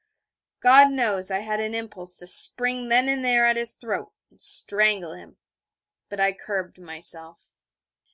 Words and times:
tut!_ 0.00 0.62
God 0.62 0.90
knows, 0.92 1.30
I 1.30 1.40
had 1.40 1.60
an 1.60 1.74
impulse 1.74 2.16
to 2.20 2.26
spring 2.26 2.88
then 2.88 3.06
and 3.06 3.22
there 3.22 3.44
at 3.44 3.58
his 3.58 3.74
throat, 3.74 4.14
and 4.30 4.40
strangle 4.40 5.12
him: 5.12 5.36
but 6.08 6.18
I 6.18 6.32
curbed 6.32 6.78
myself. 6.80 7.52